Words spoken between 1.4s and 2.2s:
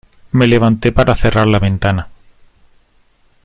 la ventana.